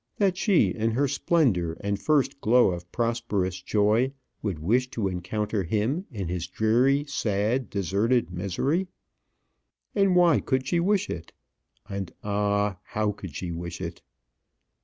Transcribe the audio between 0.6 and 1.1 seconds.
in her